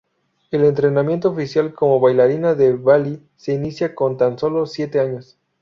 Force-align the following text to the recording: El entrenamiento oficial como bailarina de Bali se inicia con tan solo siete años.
El 0.49 0.63
entrenamiento 0.65 1.29
oficial 1.29 1.75
como 1.75 1.99
bailarina 1.99 2.55
de 2.55 2.73
Bali 2.73 3.21
se 3.35 3.53
inicia 3.53 3.93
con 3.93 4.17
tan 4.17 4.39
solo 4.39 4.65
siete 4.65 4.99
años. 4.99 5.37